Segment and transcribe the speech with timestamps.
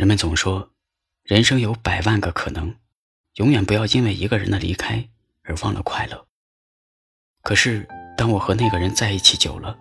[0.00, 0.70] 人们总说，
[1.24, 2.74] 人生有百万个可能，
[3.34, 5.06] 永远不要因为一个人的离开
[5.42, 6.26] 而忘了快乐。
[7.42, 9.76] 可是，当我和那个人在一起久了，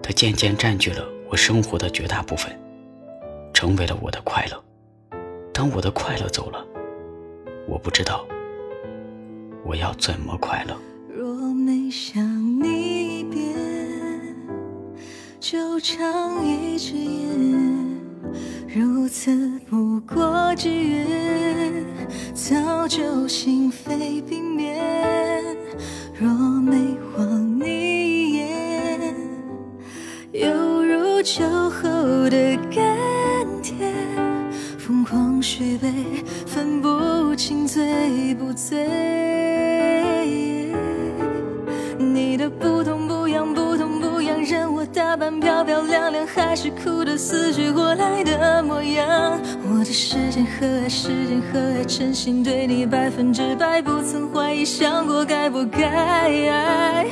[0.00, 2.56] 他渐渐占据了我生活的绝大部分，
[3.52, 4.64] 成为了我的快乐。
[5.52, 6.64] 当我的快乐走了，
[7.66, 8.24] 我不知道
[9.64, 10.80] 我要怎么快乐。
[11.12, 12.22] 若没想
[12.62, 13.42] 你一遍，
[15.40, 17.96] 就长一支烟，
[18.68, 19.45] 如此
[22.96, 24.74] 早就心扉冰面。
[26.18, 27.66] 若没望你
[28.30, 29.14] 一眼，
[30.32, 31.90] 犹如酒后
[32.30, 32.82] 的甘
[33.62, 33.92] 甜，
[34.78, 35.92] 疯狂续杯，
[36.46, 38.78] 分不清醉不醉。
[41.98, 42.95] 你的不懂，
[44.48, 49.40] 任我打扮漂漂亮亮，还是哭得死去活来的模样。
[49.68, 57.04] 我的时间和爱，时间和爱，真心对你百分之百，不曾怀疑，想过该不该。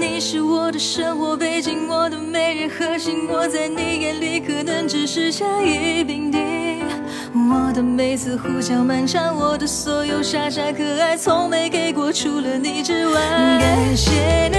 [0.00, 6.86] 你是我的生活背景，我的每日核心，我在你眼里可能只是甲乙丙丁。
[7.34, 13.14] 我的每次胡搅蛮缠，我的所有傻傻可爱，从没给过除了你之外。
[13.58, 14.55] 感谢你，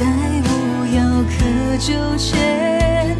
[0.00, 3.14] 再无药可救前，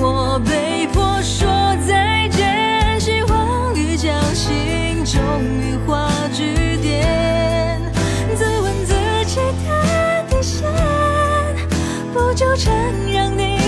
[0.00, 1.46] 我被迫说
[1.86, 7.80] 再见，希望与侥幸终于化句点，
[8.34, 8.92] 自问自
[9.26, 9.36] 己
[9.68, 10.68] 的底线，
[12.12, 12.74] 不纠缠
[13.12, 13.65] 让你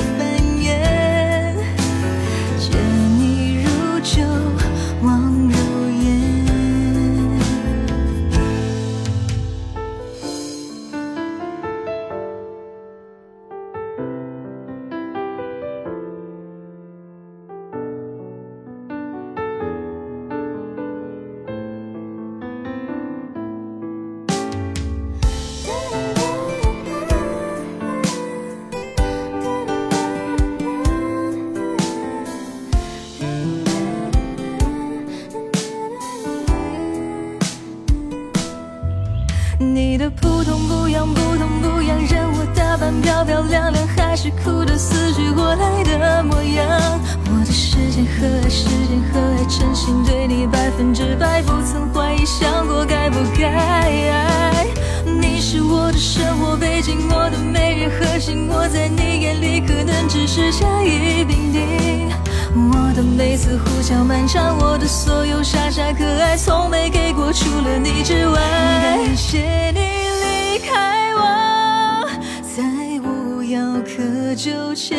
[39.59, 47.01] 你的不痛不痒，不痛不痒，任我打扮漂漂亮亮，还是哭得死去活来的模样。
[47.27, 54.65] 我的时间和爱，时间和爱，真心对你百分之百，不曾怀疑，想过该不该。
[55.05, 62.09] 你是我的生活背景，我的每日核心，我在你眼里可能只是甲乙丙丁。
[62.55, 68.41] 我的每次胡搅蛮缠，我的所有傻傻可爱，从没给过除了你之外。
[68.41, 72.09] 感谢你离开我，
[72.43, 72.63] 再
[73.07, 74.99] 无药可纠缠，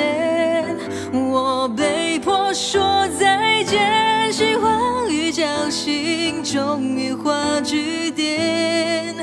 [1.12, 9.16] 我被迫说再见，希望雨将心中羽化句点，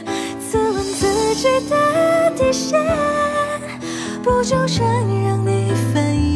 [0.50, 2.78] 自问自己的底线，
[4.22, 4.84] 不纠缠
[5.24, 6.35] 让你繁衍。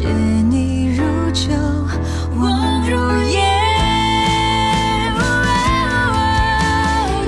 [0.00, 0.06] 携
[0.48, 1.52] 你如酒
[2.32, 2.48] 我
[2.88, 2.96] 如
[3.28, 3.36] 烟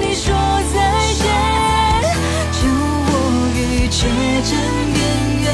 [0.00, 0.32] 你说
[0.72, 0.74] 再
[1.20, 1.22] 见
[2.50, 2.60] 就
[3.10, 3.12] 我
[3.54, 4.08] 于指
[4.48, 4.50] 尖
[4.94, 4.96] 边
[5.42, 5.44] 缘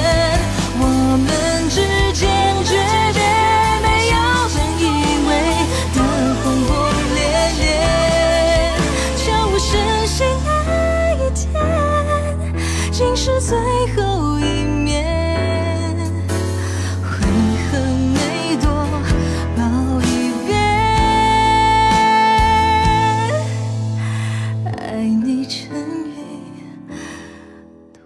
[0.79, 0.83] 我
[1.27, 1.29] 们
[1.69, 1.77] 之
[2.13, 2.23] 间
[2.65, 2.71] 诀
[3.13, 3.21] 别
[3.83, 4.15] 没有
[4.55, 4.87] 能以
[5.27, 5.29] 为
[5.95, 5.99] 的
[6.41, 6.71] 轰轰
[7.17, 7.19] 烈
[7.59, 7.61] 烈
[9.17, 9.67] 悄无声
[10.07, 10.47] 息那
[11.15, 11.43] 一天
[12.93, 13.59] 竟是最
[13.97, 14.18] 后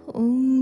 [0.07, 0.52] 我。